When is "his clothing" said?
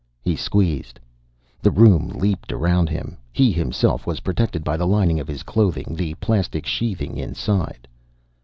5.27-5.93